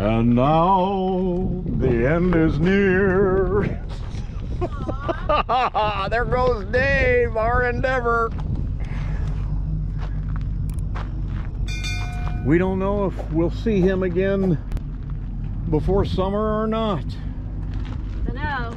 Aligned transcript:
And 0.00 0.34
now 0.34 1.62
the 1.76 2.06
end 2.06 2.34
is 2.34 2.58
near. 2.58 3.84
there 6.08 6.24
goes 6.24 6.64
Dave, 6.72 7.36
our 7.36 7.68
endeavor. 7.68 8.30
We 12.46 12.56
don't 12.56 12.78
know 12.78 13.08
if 13.08 13.30
we'll 13.30 13.50
see 13.50 13.82
him 13.82 14.02
again 14.02 14.58
before 15.68 16.06
summer 16.06 16.62
or 16.62 16.66
not. 16.66 17.04
I 18.26 18.32
know. 18.32 18.74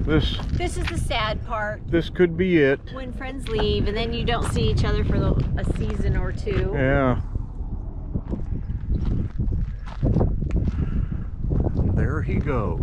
This 0.00 0.36
This 0.52 0.76
is 0.76 0.86
the 0.88 0.98
sad 0.98 1.42
part. 1.46 1.80
this 1.86 2.10
could 2.10 2.36
be 2.36 2.58
it. 2.58 2.80
When 2.92 3.14
friends 3.14 3.48
leave 3.48 3.88
and 3.88 3.96
then 3.96 4.12
you 4.12 4.26
don't 4.26 4.52
see 4.52 4.68
each 4.68 4.84
other 4.84 5.06
for 5.06 5.18
the, 5.18 5.32
a 5.56 5.64
season 5.78 6.18
or 6.18 6.32
two. 6.32 6.72
Yeah. 6.74 7.22
He 12.26 12.34
goes. 12.34 12.82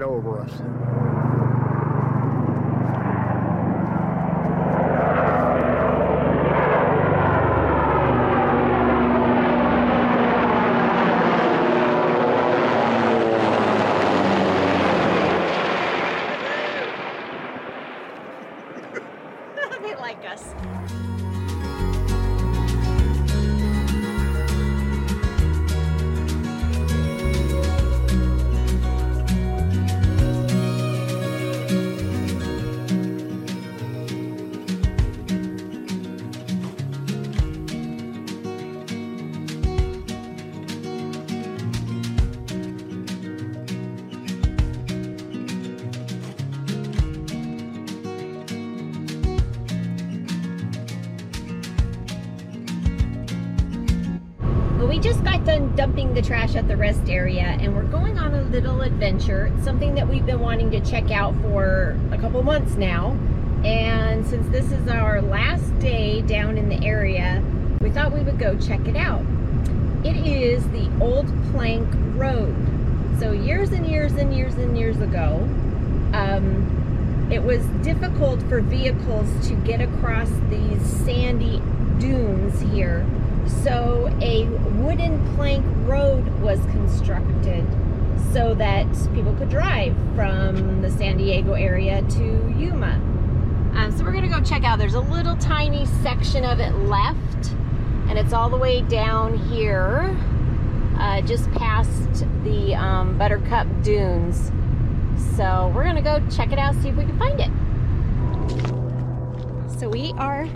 Right 0.00 0.08
over 0.08 0.40
us. 0.40 1.09
Dumping 55.90 56.14
the 56.14 56.22
trash 56.22 56.54
at 56.54 56.68
the 56.68 56.76
rest 56.76 57.08
area 57.08 57.42
and 57.42 57.74
we're 57.74 57.82
going 57.82 58.16
on 58.16 58.32
a 58.32 58.42
little 58.42 58.80
adventure. 58.82 59.46
It's 59.46 59.64
something 59.64 59.96
that 59.96 60.06
we've 60.06 60.24
been 60.24 60.38
wanting 60.38 60.70
to 60.70 60.80
check 60.80 61.10
out 61.10 61.34
for 61.42 61.98
a 62.12 62.18
couple 62.18 62.40
months 62.44 62.76
now. 62.76 63.18
And 63.64 64.24
since 64.24 64.48
this 64.50 64.70
is 64.70 64.86
our 64.86 65.20
last 65.20 65.76
day 65.80 66.22
down 66.22 66.58
in 66.58 66.68
the 66.68 66.80
area, 66.86 67.42
we 67.80 67.90
thought 67.90 68.12
we 68.12 68.20
would 68.20 68.38
go 68.38 68.56
check 68.56 68.86
it 68.86 68.94
out. 68.94 69.24
It 70.04 70.24
is 70.24 70.62
the 70.68 70.88
Old 71.00 71.26
Plank 71.50 71.88
Road. 72.16 72.54
So 73.18 73.32
years 73.32 73.72
and 73.72 73.84
years 73.84 74.12
and 74.12 74.32
years 74.32 74.54
and 74.54 74.78
years 74.78 75.00
ago, 75.00 75.40
um, 76.12 77.28
it 77.32 77.42
was 77.42 77.66
difficult 77.82 78.40
for 78.44 78.60
vehicles 78.60 79.48
to 79.48 79.56
get 79.64 79.80
across 79.80 80.30
these 80.50 80.80
sandy 81.04 81.60
dunes 81.98 82.60
here. 82.60 83.04
So 83.62 84.08
a 84.22 84.46
wooden 84.80 85.34
plank 85.34 85.64
road 85.86 86.26
was 86.40 86.60
constructed 86.66 87.66
so 88.32 88.54
that 88.54 88.86
people 89.12 89.34
could 89.34 89.50
drive 89.50 89.94
from 90.14 90.80
the 90.82 90.90
San 90.90 91.18
Diego 91.18 91.54
area 91.54 92.00
to 92.02 92.54
Yuma. 92.56 92.94
Um, 93.74 93.92
so 93.96 94.04
we're 94.04 94.12
gonna 94.12 94.28
go 94.28 94.40
check 94.40 94.64
out. 94.64 94.78
There's 94.78 94.94
a 94.94 95.00
little 95.00 95.36
tiny 95.36 95.84
section 96.02 96.44
of 96.44 96.60
it 96.60 96.72
left, 96.74 97.50
and 98.08 98.18
it's 98.18 98.32
all 98.32 98.48
the 98.48 98.56
way 98.56 98.82
down 98.82 99.36
here, 99.36 100.16
uh, 100.98 101.20
just 101.22 101.50
past 101.52 102.24
the 102.44 102.74
um, 102.74 103.18
Buttercup 103.18 103.66
Dunes. 103.82 104.50
So 105.36 105.70
we're 105.74 105.84
gonna 105.84 106.02
go 106.02 106.22
check 106.30 106.52
it 106.52 106.58
out, 106.58 106.74
see 106.76 106.88
if 106.88 106.96
we 106.96 107.04
can 107.04 107.18
find 107.18 107.40
it. 107.40 107.50
So 109.78 109.88
we 109.88 110.12
are 110.18 110.46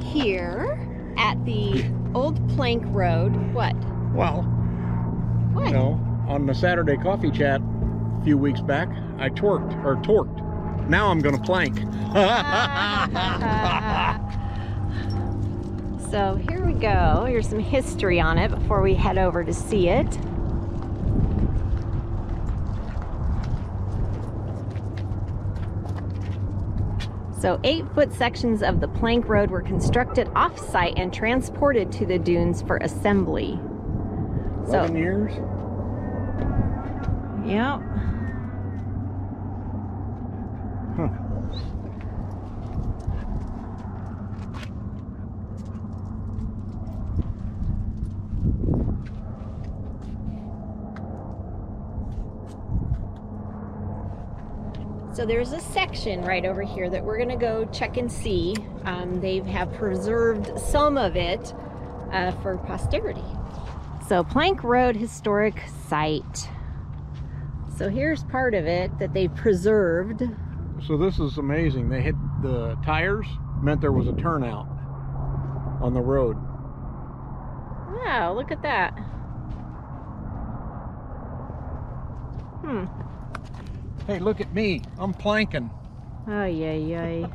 here 0.00 0.85
at 1.16 1.42
the 1.44 1.84
Old 2.14 2.46
Plank 2.56 2.82
Road. 2.86 3.34
What? 3.52 3.74
Well, 4.14 4.42
What? 5.52 5.66
you 5.68 5.72
know, 5.72 6.00
on 6.28 6.46
the 6.46 6.54
Saturday 6.54 6.96
coffee 6.96 7.30
chat 7.30 7.60
a 7.60 8.24
few 8.24 8.38
weeks 8.38 8.60
back, 8.60 8.88
I 9.18 9.28
twerked 9.30 9.84
or 9.84 9.96
torqued. 9.96 10.42
Now 10.88 11.10
I'm 11.10 11.20
gonna 11.20 11.42
plank. 11.42 11.76
so 16.10 16.36
here 16.48 16.64
we 16.64 16.72
go. 16.74 17.24
Here's 17.26 17.48
some 17.48 17.58
history 17.58 18.20
on 18.20 18.38
it 18.38 18.50
before 18.50 18.82
we 18.82 18.94
head 18.94 19.18
over 19.18 19.42
to 19.44 19.52
see 19.52 19.88
it. 19.88 20.06
So, 27.46 27.60
eight 27.62 27.84
foot 27.94 28.12
sections 28.12 28.60
of 28.60 28.80
the 28.80 28.88
plank 28.88 29.28
road 29.28 29.52
were 29.52 29.62
constructed 29.62 30.28
off 30.34 30.58
site 30.58 30.94
and 30.96 31.14
transported 31.14 31.92
to 31.92 32.04
the 32.04 32.18
dunes 32.18 32.60
for 32.60 32.78
assembly. 32.78 33.60
So, 34.68 34.92
years. 34.92 35.32
Yep. 37.46 37.82
So 55.16 55.24
there's 55.24 55.52
a 55.52 55.60
section 55.60 56.20
right 56.20 56.44
over 56.44 56.60
here 56.60 56.90
that 56.90 57.02
we're 57.02 57.16
gonna 57.16 57.38
go 57.38 57.64
check 57.72 57.96
and 57.96 58.12
see. 58.12 58.54
Um, 58.84 59.18
they 59.18 59.38
have 59.38 59.72
preserved 59.72 60.60
some 60.60 60.98
of 60.98 61.16
it 61.16 61.54
uh, 62.12 62.32
for 62.42 62.58
posterity. 62.58 63.24
So 64.06 64.22
Plank 64.22 64.62
Road 64.62 64.94
Historic 64.94 65.62
Site. 65.88 66.50
So 67.78 67.88
here's 67.88 68.24
part 68.24 68.52
of 68.52 68.66
it 68.66 68.98
that 68.98 69.14
they've 69.14 69.34
preserved. 69.34 70.22
So 70.86 70.98
this 70.98 71.18
is 71.18 71.38
amazing. 71.38 71.88
They 71.88 72.02
hit 72.02 72.14
the 72.42 72.76
tires 72.84 73.26
meant 73.62 73.80
there 73.80 73.92
was 73.92 74.08
a 74.08 74.12
turnout 74.12 74.68
on 75.80 75.94
the 75.94 76.02
road. 76.02 76.36
Wow, 78.04 78.34
look 78.36 78.52
at 78.52 78.60
that. 78.60 78.90
Hmm. 82.60 83.05
Hey, 84.06 84.20
look 84.20 84.40
at 84.40 84.54
me. 84.54 84.82
I'm 84.98 85.12
planking. 85.12 85.68
Oh, 86.28 86.44
yay, 86.44 86.80
yay. 86.80 87.26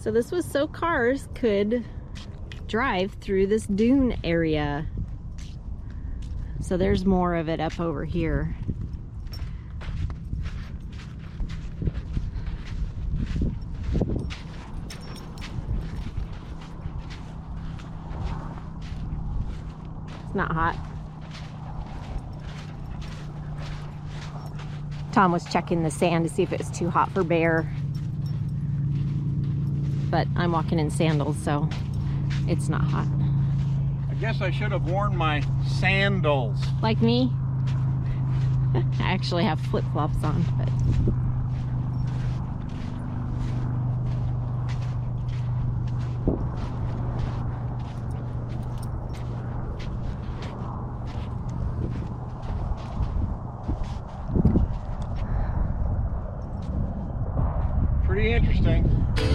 So 0.00 0.10
this 0.10 0.32
was 0.32 0.44
so 0.44 0.66
cars 0.66 1.28
could 1.36 1.84
drive 2.66 3.12
through 3.20 3.46
this 3.46 3.66
dune 3.66 4.18
area. 4.24 4.88
So 6.60 6.76
there's 6.76 7.04
more 7.04 7.36
of 7.36 7.48
it 7.48 7.60
up 7.60 7.78
over 7.78 8.04
here. 8.04 8.56
It's 20.24 20.34
not 20.34 20.50
hot. 20.50 20.95
Tom 25.16 25.32
was 25.32 25.46
checking 25.46 25.82
the 25.82 25.90
sand 25.90 26.28
to 26.28 26.34
see 26.34 26.42
if 26.42 26.52
it 26.52 26.58
was 26.58 26.70
too 26.70 26.90
hot 26.90 27.10
for 27.12 27.24
bare. 27.24 27.66
But 30.10 30.28
I'm 30.36 30.52
walking 30.52 30.78
in 30.78 30.90
sandals, 30.90 31.38
so 31.38 31.70
it's 32.46 32.68
not 32.68 32.82
hot. 32.82 33.06
I 34.10 34.14
guess 34.16 34.42
I 34.42 34.50
should 34.50 34.72
have 34.72 34.90
worn 34.90 35.16
my 35.16 35.42
sandals. 35.66 36.62
Like 36.82 37.00
me? 37.00 37.32
I 38.74 38.84
actually 39.00 39.44
have 39.44 39.58
flip-flops 39.58 40.22
on, 40.22 40.44
but 40.58 40.68
Interesting. 58.34 59.25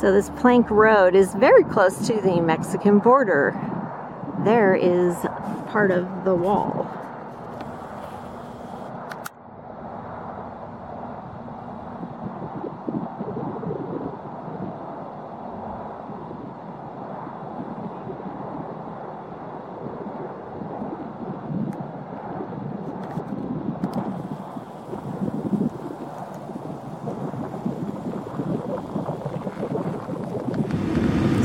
So 0.00 0.10
this 0.12 0.30
plank 0.30 0.70
road 0.70 1.14
is 1.14 1.34
very 1.34 1.62
close 1.62 2.06
to 2.06 2.18
the 2.22 2.40
Mexican 2.40 3.00
border. 3.00 3.54
There 4.44 4.74
is 4.74 5.14
part 5.68 5.90
of 5.90 6.24
the 6.24 6.34
wall. 6.34 6.79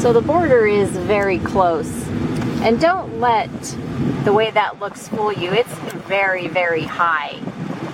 So 0.05 0.13
the 0.13 0.21
border 0.21 0.67
is 0.67 0.91
very 0.91 1.39
close. 1.39 1.91
And 2.61 2.79
don't 2.79 3.19
let 3.19 3.49
the 4.23 4.31
way 4.31 4.51
that 4.51 4.79
looks 4.79 5.07
fool 5.07 5.33
you. 5.33 5.51
It's 5.51 5.73
very, 6.05 6.47
very 6.47 6.83
high. 6.83 7.39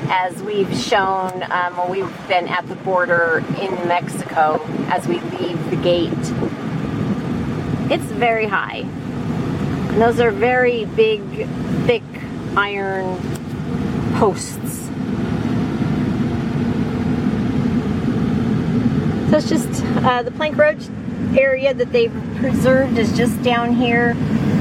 As 0.09 0.43
we've 0.43 0.75
shown 0.75 1.41
um, 1.49 1.77
when 1.77 1.89
we've 1.89 2.27
been 2.27 2.49
at 2.49 2.67
the 2.67 2.75
border 2.75 3.41
in 3.61 3.87
Mexico 3.87 4.59
as 4.89 5.07
we 5.07 5.21
leave 5.21 5.69
the 5.69 5.77
gate. 5.77 6.11
It's 7.89 8.03
very 8.11 8.45
high. 8.45 8.79
And 8.79 10.01
those 10.01 10.19
are 10.19 10.31
very 10.31 10.83
big, 10.83 11.47
thick 11.85 12.03
iron 12.57 13.21
posts. 14.15 14.89
So 19.29 19.37
it's 19.37 19.47
just 19.47 19.85
uh, 20.03 20.23
the 20.23 20.31
plank 20.31 20.57
road 20.57 20.77
area 21.37 21.73
that 21.73 21.91
they've 21.91 22.13
preserved 22.37 22.97
is 22.97 23.15
just 23.15 23.41
down 23.43 23.73
here. 23.73 24.15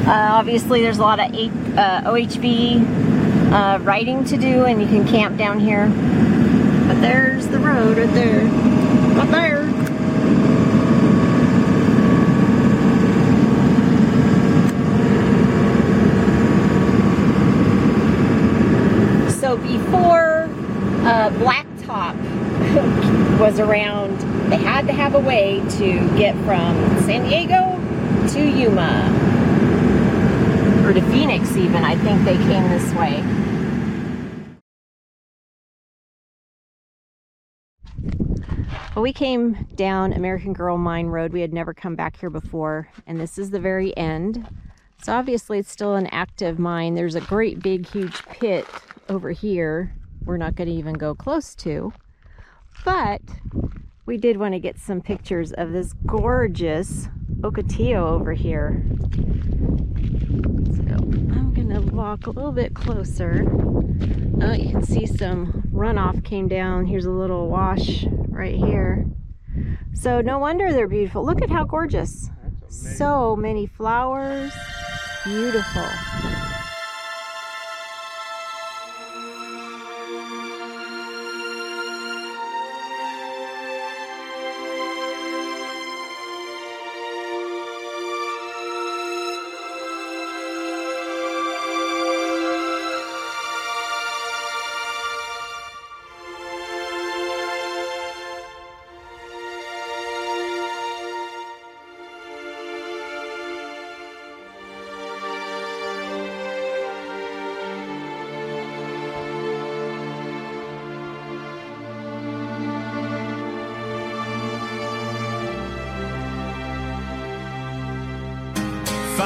Uh, 0.07 0.29
obviously, 0.33 0.83
there's 0.83 0.99
a 0.99 1.03
lot 1.03 1.21
of 1.21 1.31
uh, 1.31 2.03
OHV 2.05 3.53
uh, 3.53 3.79
riding 3.83 4.25
to 4.25 4.37
do, 4.37 4.65
and 4.65 4.81
you 4.81 4.87
can 4.87 5.07
camp 5.07 5.37
down 5.37 5.61
here. 5.61 5.89
But 6.87 7.01
there's 7.01 7.47
the 7.49 7.59
road 7.59 7.99
right 7.99 8.15
there. 8.15 8.45
Right 8.45 9.31
there. 9.31 9.71
So 19.33 19.57
before 19.57 20.49
uh, 21.05 21.31
Blacktop 21.39 22.17
was 23.41 23.59
around, 23.59 24.20
have 25.00 25.14
a 25.14 25.19
way 25.19 25.62
to 25.79 26.19
get 26.19 26.35
from 26.44 26.76
San 27.05 27.26
Diego 27.26 27.76
to 28.29 28.47
Yuma. 28.47 29.08
Or 30.85 30.93
to 30.93 31.00
Phoenix, 31.11 31.56
even. 31.56 31.85
I 31.85 31.97
think 31.97 32.23
they 32.25 32.37
came 32.37 32.69
this 32.69 32.93
way. 32.93 33.25
Well, 38.95 39.02
we 39.02 39.14
came 39.14 39.66
down 39.75 40.12
American 40.12 40.52
Girl 40.52 40.76
Mine 40.76 41.07
Road. 41.07 41.33
We 41.33 41.40
had 41.40 41.54
never 41.54 41.73
come 41.73 41.97
back 41.97 42.21
here 42.21 42.28
before, 42.28 42.88
and 43.07 43.19
this 43.19 43.38
is 43.38 43.50
the 43.50 43.61
very 43.61 43.97
end. 43.97 44.47
So 45.02 45.14
obviously 45.14 45.59
it's 45.59 45.71
still 45.71 45.95
an 45.95 46.09
active 46.09 46.59
mine. 46.59 46.95
There's 46.95 47.14
a 47.14 47.23
great 47.23 47.61
big 47.61 47.88
huge 47.88 48.23
pit 48.25 48.66
over 49.09 49.30
here 49.30 49.95
we're 50.25 50.37
not 50.37 50.54
going 50.54 50.69
to 50.69 50.75
even 50.75 50.95
go 50.95 51.14
close 51.14 51.54
to. 51.57 51.92
But 52.85 53.23
we 54.07 54.16
did 54.16 54.37
want 54.37 54.54
to 54.54 54.61
get 54.61 54.78
some 54.78 55.00
pictures 55.00 55.52
of 55.52 55.73
this 55.73 55.92
gorgeous 56.07 57.09
Ocotillo 57.40 58.02
over 58.12 58.33
here. 58.33 58.83
So 60.76 60.95
I'm 60.95 61.52
going 61.54 61.71
to 61.71 61.80
walk 61.95 62.26
a 62.26 62.30
little 62.30 62.52
bit 62.52 62.75
closer. 62.75 63.45
Oh, 64.42 64.52
you 64.52 64.71
can 64.71 64.83
see 64.83 65.07
some 65.07 65.64
runoff 65.73 66.25
came 66.25 66.49
down. 66.49 66.87
Here's 66.87 67.07
a 67.07 67.11
little 67.11 67.49
wash 67.49 68.04
right 68.28 68.54
here. 68.54 69.07
So 69.95 70.21
no 70.21 70.38
wonder 70.38 70.73
they're 70.73 70.88
beautiful. 70.88 71.25
Look 71.25 71.42
at 71.42 71.50
how 71.50 71.64
gorgeous. 71.64 72.30
So 72.69 73.37
many 73.37 73.66
flowers. 73.66 74.52
Beautiful. 75.25 76.39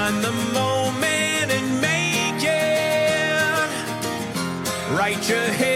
Find 0.04 0.22
the 0.22 0.32
moment 0.32 1.50
and 1.50 1.80
make 1.80 2.44
it. 2.44 3.70
Write 4.94 5.26
your 5.30 5.40
headline 5.40 5.73